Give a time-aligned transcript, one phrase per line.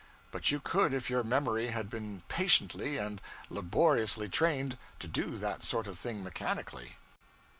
[0.31, 5.61] But you could if your memory had been patiently and laboriously trained to do that
[5.61, 6.97] sort of thing mechanically.